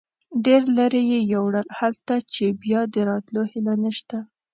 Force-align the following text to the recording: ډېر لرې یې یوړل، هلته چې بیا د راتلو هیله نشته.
ډېر 0.45 0.61
لرې 0.77 1.01
یې 1.11 1.19
یوړل، 1.33 1.67
هلته 1.79 2.13
چې 2.33 2.45
بیا 2.63 2.81
د 2.93 2.95
راتلو 3.09 3.41
هیله 3.51 3.73
نشته. 3.83 4.17